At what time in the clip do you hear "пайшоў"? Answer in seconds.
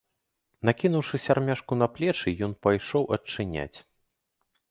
2.67-3.03